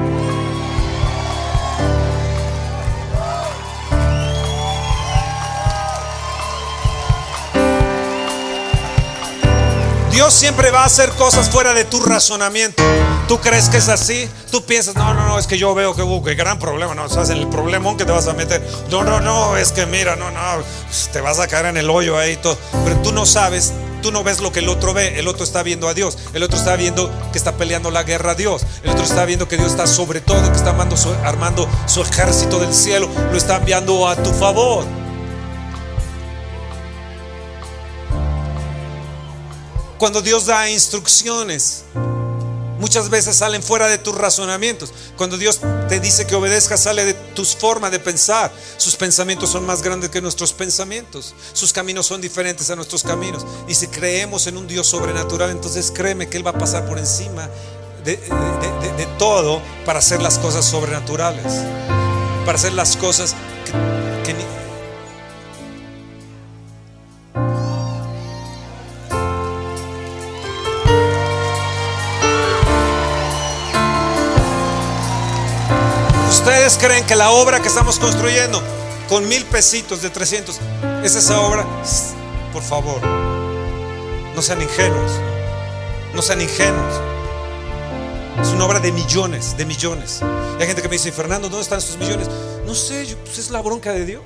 [10.13, 12.84] Dios siempre va a hacer cosas fuera de tu razonamiento.
[13.28, 16.04] tú crees que es así, tú piensas, no, no, no, es que yo veo que,
[16.04, 18.62] uh, gran problema, no, sabes el problemón que te vas a meter.
[18.91, 20.39] No, no, no, es que mira, no, no,
[21.12, 22.56] te vas a caer en el hoyo ahí todo.
[22.86, 23.73] Pero tú no sabes,
[24.04, 26.43] tú no ves lo que el otro ve, el otro está viendo a Dios, el
[26.43, 29.58] otro está viendo que está peleando la guerra a Dios, el otro está viendo que
[29.58, 33.56] Dios está sobre todo, que está armando su, armando su ejército del cielo, lo está
[33.56, 34.86] enviando a tu favor.
[39.97, 41.84] Cuando Dios da instrucciones,
[42.79, 44.91] muchas veces salen fuera de tus razonamientos.
[45.15, 48.51] Cuando Dios te dice que obedezcas, sale de tus formas de pensar.
[48.77, 51.34] Sus pensamientos son más grandes que nuestros pensamientos.
[51.53, 53.45] Sus caminos son diferentes a nuestros caminos.
[53.67, 56.99] Y si creemos en un Dios sobrenatural, entonces créeme que Él va a pasar por
[56.99, 57.49] encima
[58.03, 58.17] de,
[59.17, 61.53] todo para hacer las cosas sobrenaturales.
[62.45, 63.36] Para hacer las cosas
[64.25, 64.52] que, que
[76.65, 78.63] ¿Ustedes creen que la obra que estamos construyendo
[79.10, 80.62] con mil pesitos de 300
[81.04, 81.67] es esa obra?
[82.54, 83.06] Por favor,
[84.34, 85.12] no sean ingenuos.
[86.15, 87.02] No sean ingenuos.
[88.41, 90.21] Es una obra de millones, de millones.
[90.58, 92.30] hay gente que me dice, Fernando, ¿dónde están esos millones?
[92.65, 94.23] No sé, pues es la bronca de Dios.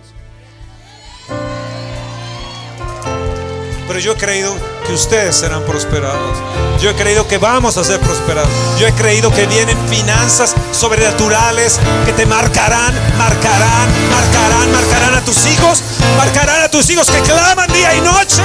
[3.98, 4.56] Pero yo he creído
[4.86, 6.38] que ustedes serán prosperados.
[6.80, 8.52] Yo he creído que vamos a ser prosperados.
[8.80, 15.48] Yo he creído que vienen finanzas sobrenaturales que te marcarán, marcarán, marcarán, marcarán a tus
[15.48, 15.82] hijos,
[16.18, 18.44] marcarán a tus hijos que claman día y noche,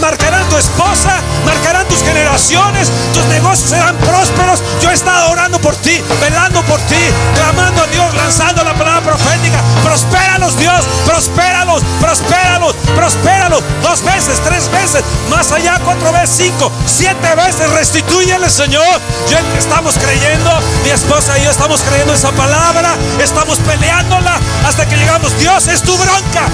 [0.00, 4.62] marcarán tu esposa, marcarán tus generaciones, tus negocios serán prósperos.
[4.80, 7.02] Yo he estado orando por ti, velando por ti,
[7.34, 9.58] clamando a Dios, lanzando la palabra profética.
[9.82, 13.62] Prospéralos, Dios, prospéralos, prospéralos, prospéralos.
[13.82, 17.68] Dos veces, tres veces, más allá, cuatro veces, cinco, siete veces.
[17.70, 19.00] Restitúyele, Señor.
[19.28, 20.50] Yo estamos creyendo,
[20.84, 25.36] mi esposa y yo estamos creyendo esa palabra, estamos peleándola hasta que llegamos.
[25.38, 26.48] Dios es tu bronca.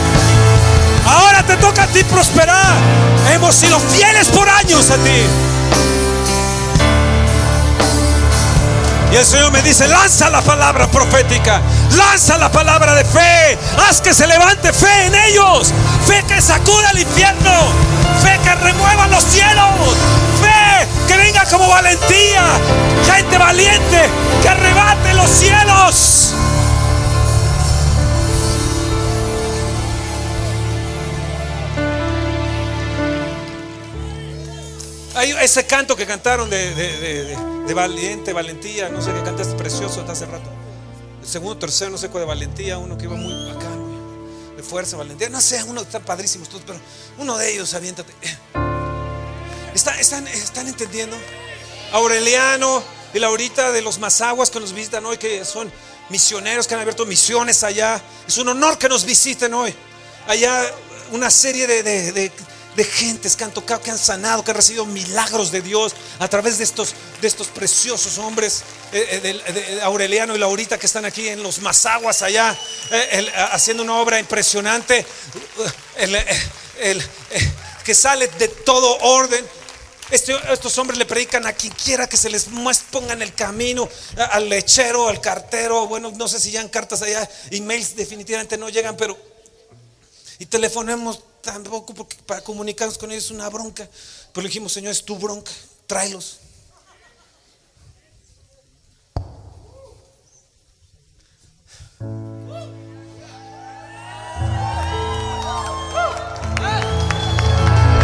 [1.06, 2.74] Ahora te toca a ti prosperar.
[3.32, 5.26] Hemos sido fieles por años a ti.
[9.10, 11.62] Y el Señor me dice, lanza la palabra profética,
[11.96, 15.72] lanza la palabra de fe, haz que se levante fe en ellos,
[16.06, 17.50] fe que sacuda el infierno,
[18.22, 19.96] fe que remueva los cielos,
[20.42, 22.42] fe que venga como valentía,
[23.06, 24.10] gente valiente
[24.42, 26.34] que arrebate los cielos.
[35.18, 40.26] Hay ese canto que cantaron de, valiente, valentía, no sé qué cantaste precioso hasta hace
[40.26, 40.48] rato.
[41.20, 44.96] El segundo, tercero, no sé cuál de valentía, uno que iba muy bacano, de fuerza,
[44.96, 45.28] valentía.
[45.28, 46.78] No sé, uno está padrísimo, pero
[47.18, 48.12] uno de ellos, aviéntate.
[49.74, 51.16] ¿Están, están, están entendiendo?
[51.90, 52.80] Aureliano
[53.12, 55.68] y Laurita de los Mazaguas que nos visitan hoy, que son
[56.10, 58.00] misioneros que han abierto misiones allá.
[58.28, 59.74] Es un honor que nos visiten hoy.
[60.28, 60.62] Allá
[61.10, 62.30] una serie de
[62.84, 66.58] gentes que han tocado, que han sanado, que han recibido milagros de Dios a través
[66.58, 68.62] de estos, de estos preciosos hombres,
[68.92, 72.56] eh, eh, de, Aureliano y Laurita que están aquí en los Mazaguas allá,
[72.90, 75.04] eh, haciendo una obra impresionante,
[77.84, 79.44] que sale de todo orden.
[80.10, 82.46] Este, estos hombres le predican a quien quiera que se les
[82.90, 83.88] ponga en el camino,
[84.30, 88.96] al lechero, al cartero, bueno, no sé si han cartas allá, emails definitivamente no llegan,
[88.96, 89.18] pero
[90.38, 93.88] y telefonemos tampoco porque para comunicarnos con ellos es una bronca.
[94.32, 95.50] Pero le dijimos, Señor, es tu bronca,
[95.86, 96.38] tráelos.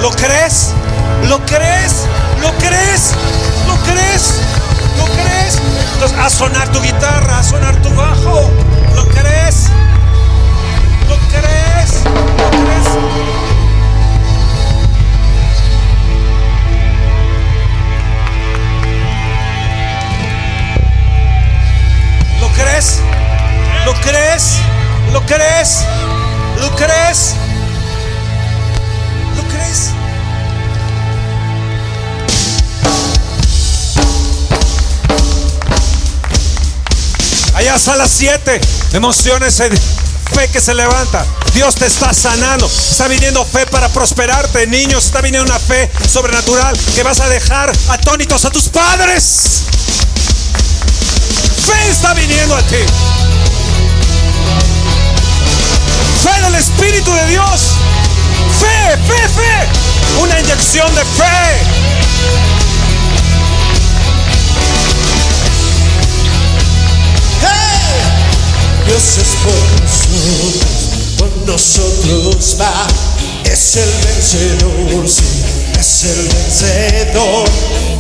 [0.01, 0.73] ¿Lo crees?
[1.29, 2.05] ¿Lo crees?
[2.41, 3.13] ¿Lo crees?
[3.67, 4.41] ¿Lo crees?
[4.99, 5.59] ¿Lo crees?
[5.95, 8.51] Entonces, a sonar tu guitarra, a sonar tu bajo.
[8.95, 9.71] ¿Lo crees?
[25.35, 25.85] Crees?
[26.61, 27.35] ¿Lo crees?
[29.37, 29.91] ¿Lo crees?
[37.55, 38.61] Allá a las 7,
[38.93, 41.25] emociones, fe que se levanta.
[41.53, 42.67] Dios te está sanando.
[42.67, 44.67] Está viniendo fe para prosperarte.
[44.67, 49.63] Niños, está viniendo una fe sobrenatural que vas a dejar atónitos a tus padres.
[51.65, 53.14] Fe está viniendo a ti.
[56.25, 57.61] fe en Espíritu de Dios.
[58.59, 59.69] Fe, fe, fe.
[60.23, 61.25] Una inyección de fe.
[67.43, 68.01] Hey.
[68.87, 72.87] Dios es por nosotros, por nosotros va.
[73.45, 75.45] Es el vencedor, sí,
[75.79, 77.49] es el vencedor.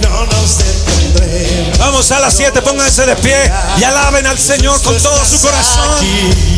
[0.02, 1.78] No nos detendremos.
[1.78, 6.53] Vamos a las siete, pónganse de pie y alaben al Señor con todo su corazón.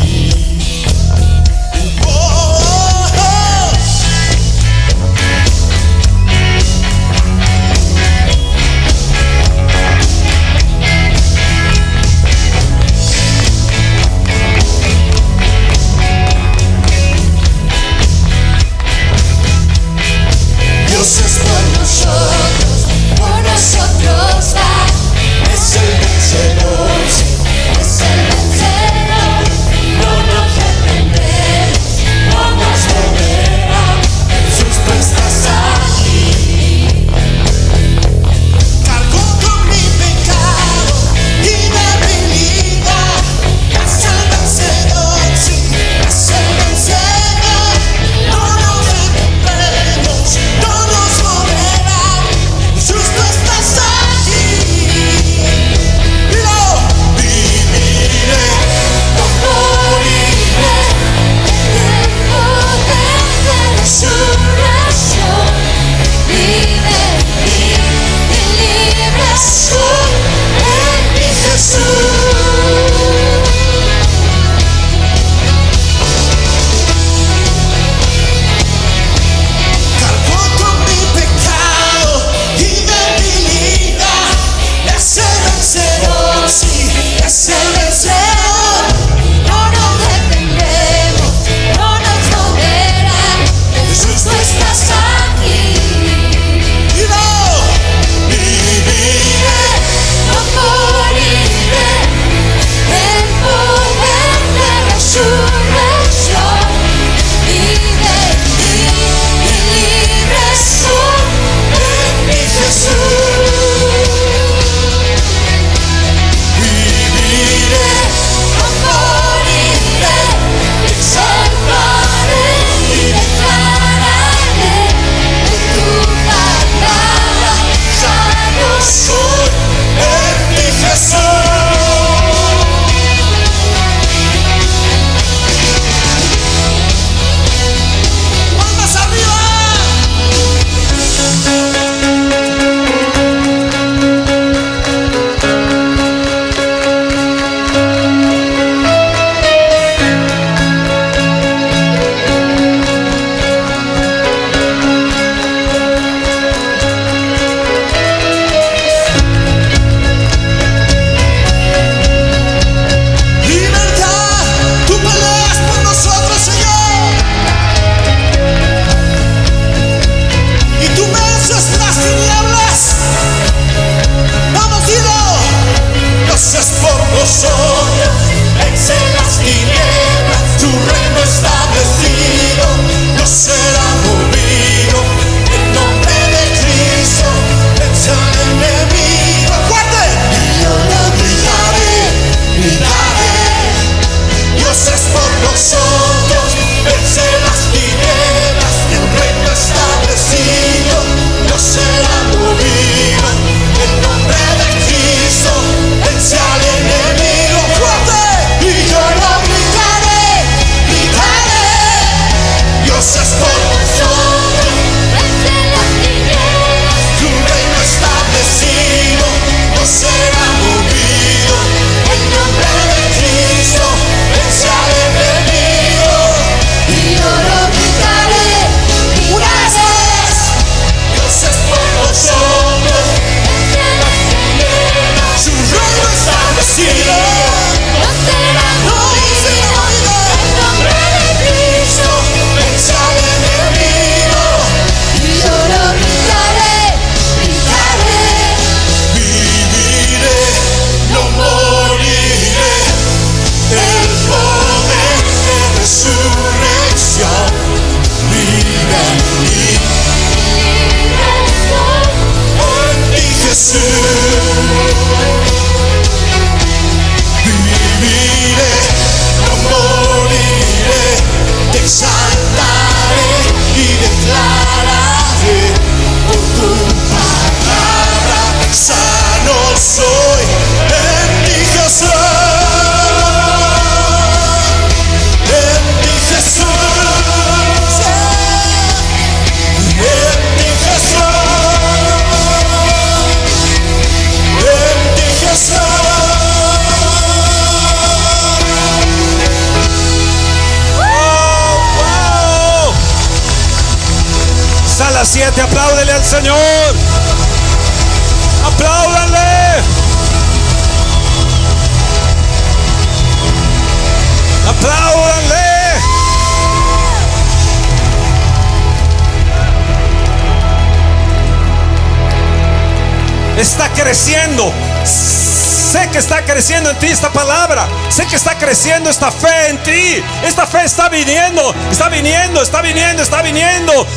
[323.97, 324.71] Creciendo.
[325.03, 327.87] Sé que está creciendo en ti esta palabra.
[328.09, 330.23] Sé que está creciendo esta fe en ti.
[330.43, 334.07] Esta fe está viniendo, está viniendo, está viniendo, está viniendo.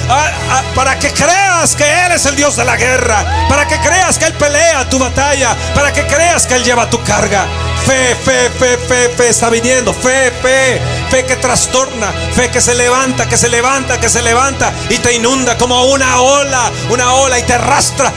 [0.75, 3.47] Para que creas que Él es el Dios de la guerra.
[3.49, 5.57] Para que creas que Él pelea tu batalla.
[5.75, 7.47] Para que creas que Él lleva tu carga.
[7.87, 9.95] Fe, fe, fe, fe, fe está viniendo.
[9.95, 12.13] Fe, fe, fe que trastorna.
[12.35, 14.73] Fe que se levanta, que se levanta, que se levanta.
[14.89, 18.13] Y te inunda como una ola, una ola y te arrastra.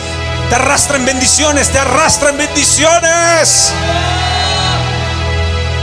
[0.54, 3.74] Te arrastra en bendiciones, te arrastra en bendiciones.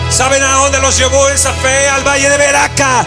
[0.08, 1.88] ¿Saben a dónde los llevó esa fe?
[1.88, 3.04] Al valle de Veraca.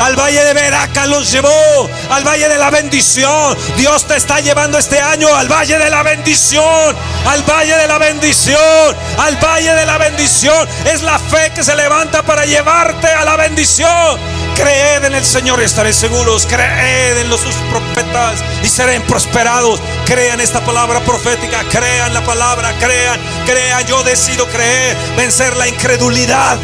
[0.00, 1.88] Al valle de Veraca los llevó.
[2.10, 3.56] Al valle de la bendición.
[3.76, 6.96] Dios te está llevando este año al valle de la bendición.
[7.26, 8.96] Al valle de la bendición.
[9.18, 10.68] Al valle de la bendición.
[10.84, 14.18] Es la fe que se levanta para llevarte a la bendición.
[14.54, 16.46] Creed en el Señor y estaréis seguros.
[16.46, 19.80] Creed en los sus profetas y serán prosperados.
[20.04, 21.64] Crean esta palabra profética.
[21.70, 22.72] Crean la palabra.
[22.78, 23.86] Crean, crean.
[23.86, 24.96] Yo decido creer.
[25.16, 26.58] Vencer la incredulidad.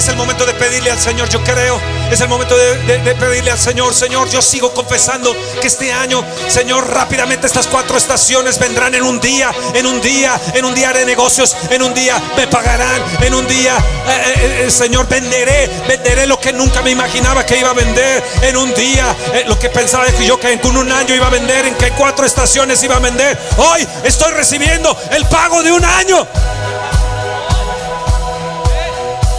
[0.00, 1.78] Es el momento de pedirle al Señor, yo creo.
[2.10, 6.88] Es el momento de, pedirle al Señor, Señor, yo sigo confesando que este año, Señor,
[6.88, 11.04] rápidamente estas cuatro estaciones vendrán en un día, en un día, en un día de
[11.04, 16.26] negocios, en un día me pagarán, en un día, eh, eh, eh, Señor, venderé, venderé
[16.26, 19.14] lo que nunca me imaginaba que iba a vender, en un día,
[19.48, 22.24] lo que pensaba que yo que en un año iba a vender, en que cuatro
[22.24, 23.38] estaciones iba a vender.
[23.58, 26.26] Hoy estoy recibiendo el pago de un año.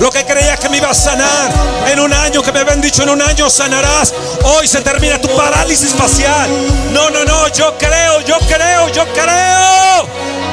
[0.02, 1.52] Lo que creía que me iba a sanar
[1.86, 4.12] en un año, que me habían dicho en un año sanarás.
[4.46, 6.50] Hoy se termina tu parálisis facial.
[6.92, 10.08] No, no, no, yo creo, yo creo, yo creo.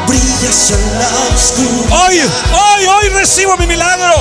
[0.07, 1.99] Brillas en la oscuridad.
[1.99, 4.17] Hoy, hoy, hoy recibo mi milagro.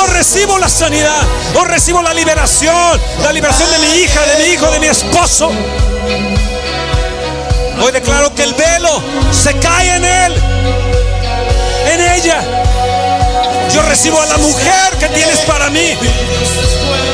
[0.00, 1.22] Hoy recibo la sanidad.
[1.54, 3.00] Hoy recibo la liberación.
[3.22, 5.52] La liberación de mi hija, de mi hijo, de mi esposo.
[7.80, 10.42] Hoy declaro que el velo se cae en él.
[11.86, 12.61] En ella.
[13.72, 15.96] Yo recibo a la mujer que tienes para mí.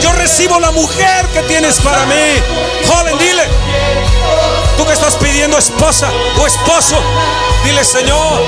[0.00, 2.42] Yo recibo la mujer que tienes para mí.
[2.86, 3.44] Joven, dile.
[4.76, 6.96] Tú que estás pidiendo esposa o esposo,
[7.64, 8.42] dile Señor,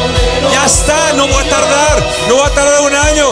[0.53, 3.31] ya está, no voy a tardar, no va a tardar un año.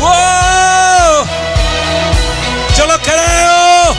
[0.00, 1.26] ¡Wow!
[2.76, 3.94] Yo lo creo.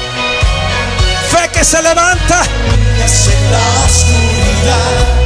[1.29, 2.43] Fe que se levanta.
[4.61, 5.20] Brillas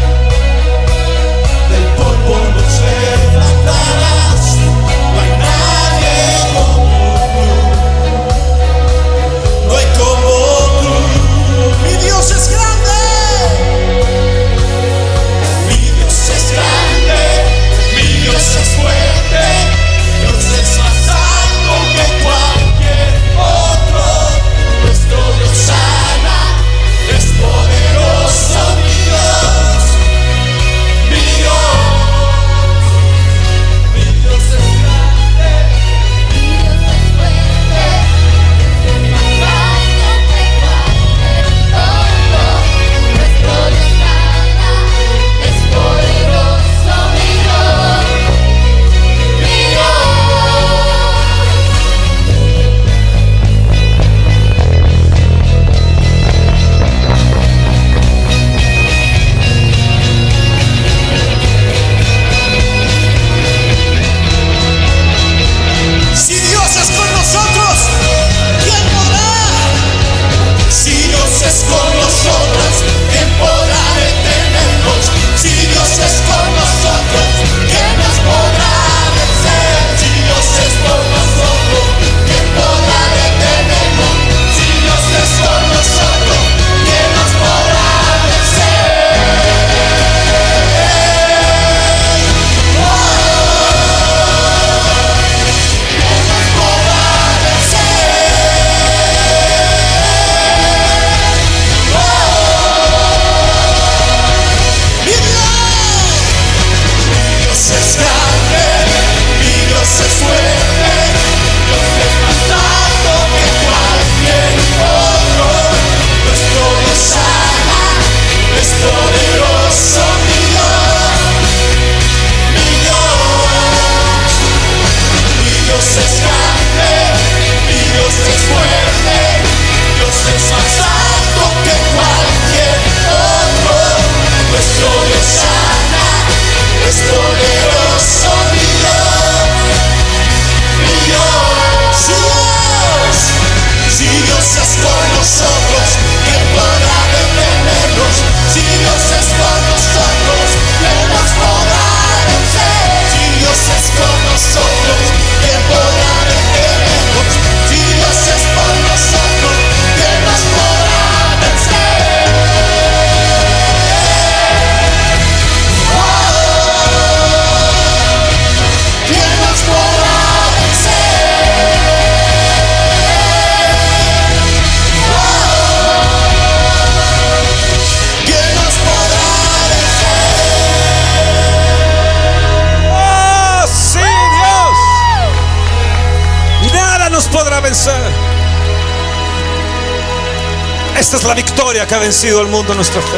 [191.15, 193.17] Es la victoria que ha vencido al mundo nuestra fe.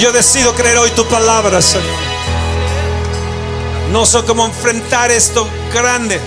[0.00, 1.84] Yo decido creer hoy tu palabra, Señor.
[3.92, 6.18] No sé cómo enfrentar esto grande.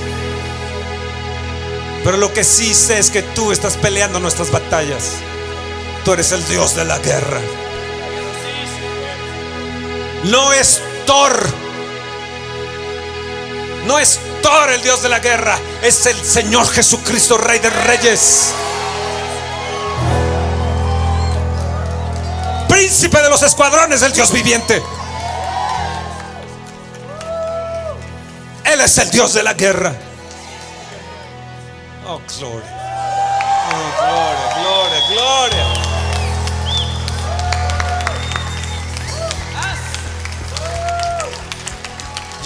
[2.03, 5.13] Pero lo que sí sé es que tú estás peleando nuestras batallas.
[6.05, 7.41] Tú eres el Dios de la guerra.
[10.25, 11.47] No es Thor.
[13.87, 15.57] No es Thor el Dios de la guerra.
[15.81, 18.53] Es el Señor Jesucristo, Rey de Reyes.
[22.79, 24.81] Príncipe de los escuadrones del Dios viviente.
[28.63, 29.93] Él es el Dios de la guerra.
[32.07, 32.71] Oh, gloria.
[33.69, 35.65] Oh, gloria, gloria, gloria.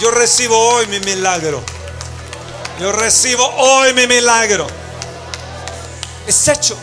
[0.00, 1.62] Yo recibo hoy mi milagro.
[2.80, 4.66] Yo recibo hoy mi milagro.
[6.26, 6.76] Es hecho.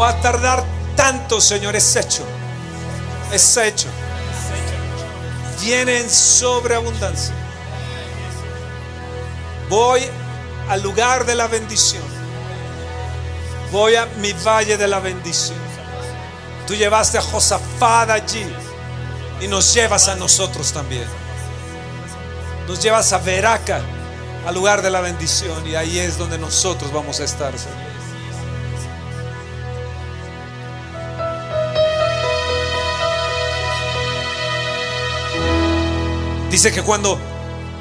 [0.00, 0.64] Va a tardar
[0.96, 1.76] tanto, Señor.
[1.76, 2.24] Es hecho.
[3.32, 3.88] Es hecho.
[5.60, 7.34] Viene en sobreabundancia.
[9.68, 10.02] Voy
[10.68, 12.02] al lugar de la bendición.
[13.70, 15.58] Voy a mi valle de la bendición.
[16.66, 18.46] Tú llevaste a Josafat allí
[19.40, 21.06] y nos llevas a nosotros también.
[22.66, 23.80] Nos llevas a Veraca,
[24.46, 27.89] al lugar de la bendición, y ahí es donde nosotros vamos a estar, Señor.
[36.50, 37.16] Dice que cuando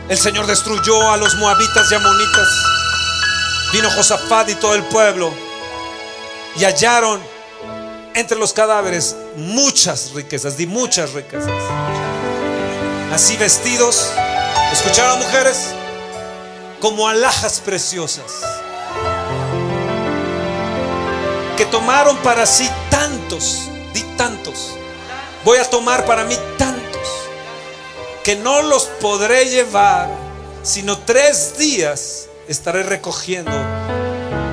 [0.09, 2.47] el Señor destruyó a los moabitas y amonitas,
[3.73, 5.33] vino Josafat y todo el pueblo
[6.55, 7.19] y hallaron
[8.13, 11.51] entre los cadáveres muchas riquezas, di muchas riquezas.
[13.11, 14.11] Así vestidos,
[14.71, 15.73] ¿escucharon mujeres?
[16.79, 18.41] Como alhajas preciosas.
[21.57, 24.75] Que tomaron para sí tantos, di tantos.
[25.43, 26.78] Voy a tomar para mí tantos.
[28.29, 30.07] Que no los podré llevar,
[30.61, 33.51] sino tres días estaré recogiendo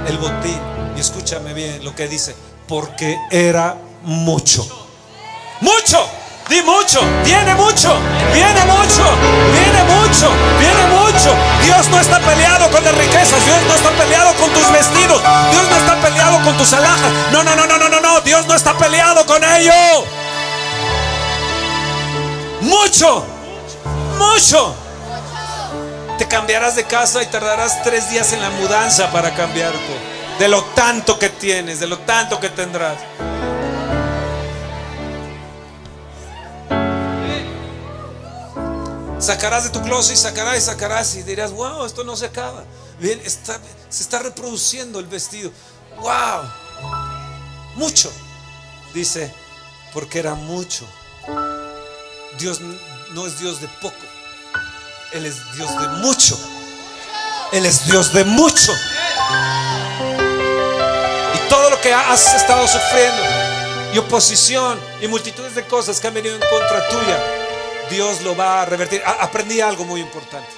[0.08, 0.58] el botín.
[0.96, 2.34] Y escúchame bien lo que dice
[2.66, 4.66] porque era mucho.
[5.60, 6.08] Mucho.
[6.48, 7.94] Di mucho, viene mucho,
[8.32, 9.04] viene mucho,
[9.52, 11.34] viene mucho, viene mucho.
[11.62, 15.20] Dios no está peleado con las riquezas, Dios no está peleado con tus vestidos,
[15.50, 17.12] Dios no está peleado con tus alhajas.
[17.30, 19.72] No, no, no, no, no, no, no, Dios no está peleado con ello.
[22.62, 23.35] Mucho,
[24.16, 24.74] mucho.
[26.18, 30.62] Te cambiarás de casa y tardarás tres días en la mudanza para cambiarte de lo
[30.64, 32.98] tanto que tienes, de lo tanto que tendrás.
[39.18, 42.64] Sacarás de tu closet y sacarás y sacarás y dirás, wow, esto no se acaba.
[43.00, 43.58] Bien, está,
[43.88, 45.50] se está reproduciendo el vestido.
[46.00, 46.42] Wow,
[47.76, 48.12] mucho.
[48.92, 49.32] Dice,
[49.94, 50.86] porque era mucho.
[52.38, 52.60] Dios
[53.12, 53.96] no es Dios de poco.
[55.12, 56.38] Él es Dios de mucho.
[57.52, 58.72] Él es Dios de mucho
[61.48, 63.22] todo lo que has estado sufriendo
[63.92, 67.24] y oposición y multitudes de cosas que han venido en contra tuya,
[67.90, 69.02] Dios lo va a revertir.
[69.04, 70.50] Aprendí algo muy importante.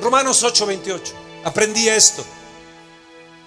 [0.00, 1.12] Romanos 8:28.
[1.44, 2.24] Aprendí esto.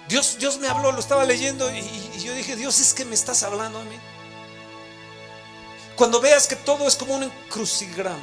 [0.08, 1.78] Dios, Dios me habló, lo estaba leyendo y,
[2.14, 3.98] y yo dije, Dios, es que me estás hablando a mí.
[5.98, 8.22] Cuando veas que todo es como un crucigrama,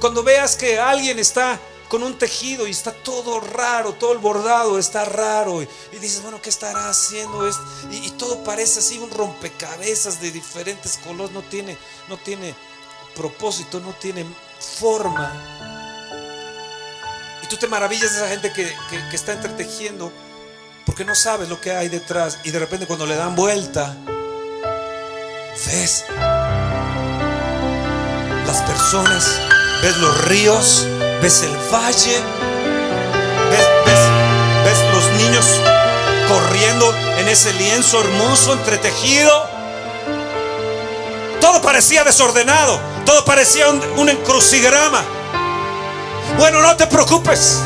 [0.00, 4.80] cuando veas que alguien está con un tejido y está todo raro, todo el bordado
[4.80, 5.62] está raro.
[5.62, 5.68] Y,
[6.00, 7.62] dices, bueno, ¿qué estará haciendo esto?
[7.92, 11.32] Y, todo parece así un rompecabezas de diferentes colores.
[11.32, 11.78] No tiene,
[12.08, 12.52] no tiene
[13.14, 14.26] propósito, no tiene
[14.58, 15.30] forma.
[17.44, 18.74] Y tú te maravillas de esa gente que-
[19.08, 20.10] que está entretejiendo
[20.84, 22.38] porque no sabes lo que hay detrás.
[22.42, 23.96] Y de repente cuando le dan vuelta,
[25.66, 26.04] ves
[28.46, 29.24] las personas,
[29.82, 30.86] ves los ríos,
[31.20, 32.20] ves el valle,
[33.50, 35.44] ves, ves- ves los niños
[36.28, 39.46] corriendo en ese lienzo hermoso, entretejido.
[41.40, 45.02] Todo parecía desordenado, todo parecía un, un encrucigrama.
[46.38, 47.58] Bueno, no te preocupes.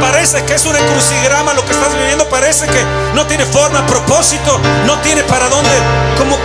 [0.00, 2.28] Parece que es un encrucigrama lo que estás viviendo.
[2.28, 2.84] Parece que
[3.14, 5.70] no tiene forma, propósito, no tiene para dónde,
[6.18, 6.38] como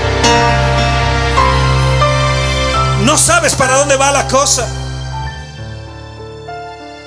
[3.04, 4.68] no sabes para dónde va la cosa.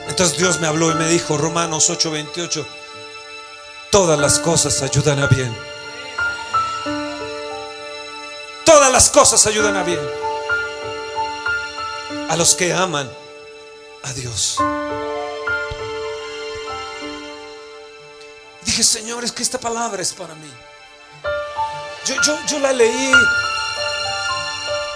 [0.08, 2.66] Entonces Dios me habló y me dijo, Romanos 8:28,
[3.90, 5.56] todas las cosas ayudan a bien.
[8.64, 10.00] Todas las cosas ayudan a bien.
[12.28, 13.10] A los que aman
[14.02, 14.58] a Dios.
[18.76, 20.50] Dije, Señor, es que esta palabra es para mí.
[22.06, 22.16] Yo,
[22.48, 23.12] yo, la leí,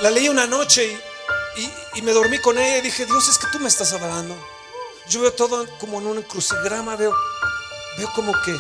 [0.00, 0.98] la leí una noche
[1.56, 3.92] y, y- y me dormí con ella y dije, Dios, es que tú me estás
[3.92, 4.34] hablando.
[5.08, 7.14] Yo veo todo como en un crucigrama, veo,
[7.98, 8.58] veo como que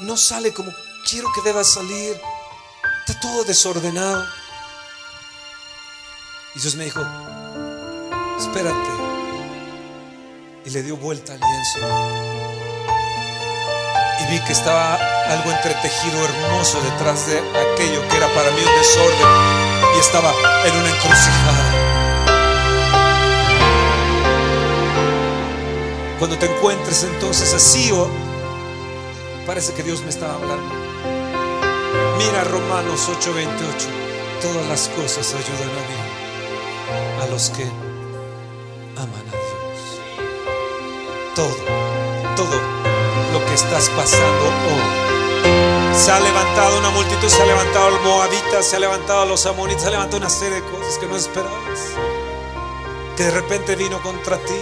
[0.00, 0.72] no sale como
[1.08, 2.20] quiero que deba salir.
[3.06, 4.26] Está todo desordenado.
[6.56, 7.00] Y Dios me dijo,
[8.36, 8.90] espérate.
[10.64, 12.77] Y le dio vuelta al lienzo.
[14.28, 14.94] Vi que estaba
[15.30, 19.26] algo entretejido hermoso detrás de aquello que era para mí un desorden.
[19.96, 20.32] Y estaba
[20.66, 21.88] en una encrucijada.
[26.18, 28.06] Cuando te encuentres entonces así o
[29.46, 30.74] parece que Dios me estaba hablando.
[32.18, 33.88] Mira Romanos 8:28.
[34.42, 37.64] Todas las cosas ayudan a bien a los que
[38.96, 40.00] aman a Dios.
[41.34, 41.56] Todo,
[42.36, 42.77] todo
[43.62, 45.94] estás pasando hoy.
[45.94, 49.82] Se ha levantado una multitud, se ha levantado el moabita, se ha levantado los amonitas,
[49.82, 51.80] se ha levantado una serie de cosas que no esperabas.
[53.16, 54.60] Que de repente vino contra ti,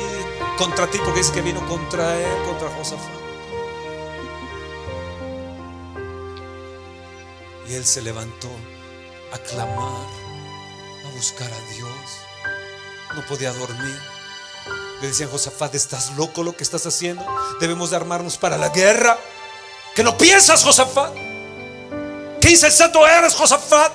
[0.57, 3.27] contra ti porque dice que vino contra él, contra Josafat.
[7.69, 8.49] Y él se levantó
[9.33, 10.07] a clamar,
[11.07, 12.21] a buscar a Dios.
[13.15, 14.16] No podía dormir.
[15.01, 17.25] Le decían, Josafat, ¿estás loco lo que estás haciendo?
[17.61, 19.19] Debemos de armarnos para la guerra.
[19.95, 21.13] ¿Que no piensas, Josafat?
[22.41, 23.93] ¿Qué insensato eres, Josafat?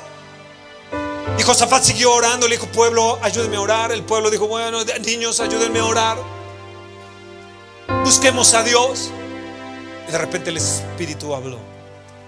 [1.39, 3.91] Y Josafat siguió orando, le dijo, pueblo, ayúdenme a orar.
[3.91, 6.17] El pueblo dijo, bueno, niños, ayúdenme a orar.
[8.03, 9.09] Busquemos a Dios.
[10.07, 11.57] Y de repente el Espíritu habló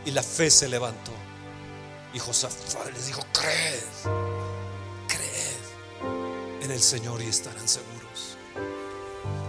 [0.05, 1.11] y la fe se levantó.
[2.13, 3.83] Y Josafat les dijo, creed,
[5.07, 8.02] creed en el Señor y estarán seguros.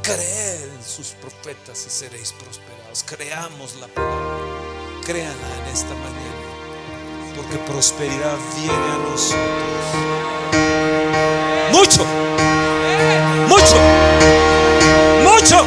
[0.05, 3.03] Creed en sus profetas y seréis prosperados.
[3.05, 5.01] Creamos la palabra.
[5.03, 7.35] Créanla en esta mañana.
[7.35, 9.85] Porque prosperidad viene a nosotros.
[11.73, 12.05] Mucho.
[13.49, 13.79] Mucho.
[15.25, 15.65] Mucho.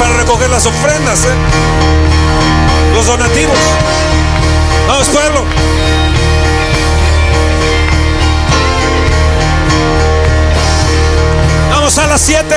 [0.00, 1.34] Para recoger las ofrendas, ¿eh?
[2.94, 3.58] los donativos.
[4.88, 5.44] Vamos, pueblo.
[11.70, 12.56] Vamos a las 7.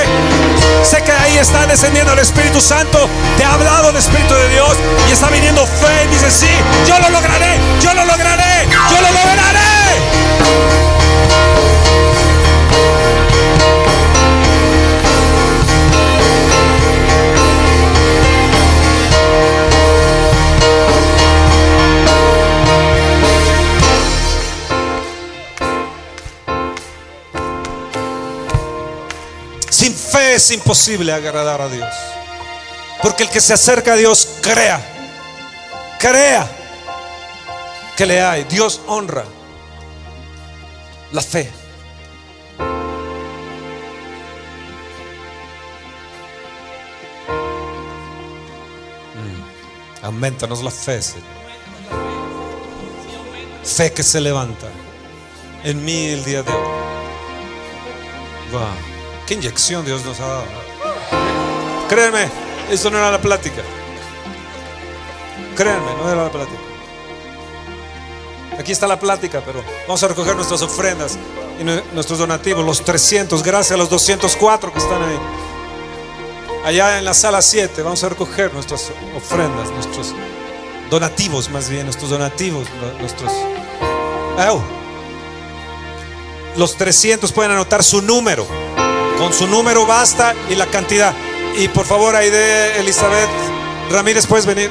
[0.82, 3.08] Sé que ahí está descendiendo el Espíritu Santo.
[3.36, 4.74] Te ha hablado el Espíritu de Dios
[5.08, 6.04] y está viniendo fe.
[6.06, 6.50] Y dice: Sí,
[6.88, 9.34] yo lo lograré, yo lo lograré, yo lo lograré.
[30.14, 31.92] Fe es imposible agradar a Dios.
[33.02, 34.80] Porque el que se acerca a Dios crea,
[35.98, 36.48] crea
[37.96, 38.44] que le hay.
[38.44, 39.24] Dios honra
[41.10, 41.50] la fe.
[49.14, 50.04] Mm.
[50.06, 51.24] Aumentanos la fe, Señor.
[53.64, 54.68] Fe que se levanta
[55.64, 56.68] en mí el día de hoy.
[58.52, 58.93] Wow.
[59.26, 60.44] Qué inyección Dios nos ha dado.
[61.88, 62.28] Créanme,
[62.70, 63.62] esto no era la plática.
[65.56, 66.58] Créanme, no era la plática.
[68.58, 71.18] Aquí está la plática, pero vamos a recoger nuestras ofrendas
[71.58, 75.18] y nue- nuestros donativos, los 300, gracias a los 204 que están ahí.
[76.64, 80.14] Allá en la sala 7 vamos a recoger nuestras ofrendas, nuestros
[80.88, 83.32] donativos más bien, nuestros donativos, nu- nuestros...
[84.38, 84.60] ¡Au!
[86.56, 88.46] Los 300 pueden anotar su número.
[89.18, 91.14] Con su número basta y la cantidad.
[91.56, 93.28] Y por favor, ahí de Elizabeth
[93.90, 94.70] Ramírez, puedes venir.